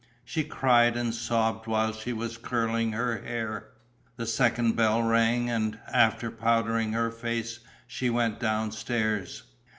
She 0.25 0.43
cried 0.43 0.97
and 0.97 1.13
sobbed 1.13 1.67
while 1.67 1.93
she 1.93 2.11
was 2.11 2.35
curling 2.39 2.93
her 2.93 3.19
hair. 3.19 3.67
The 4.17 4.25
second 4.25 4.75
bell 4.75 5.03
rang; 5.03 5.47
and, 5.47 5.77
after 5.93 6.31
powdering 6.31 6.93
her 6.93 7.11
face, 7.11 7.59
she 7.85 8.09
went 8.09 8.39
downstairs. 8.39 9.43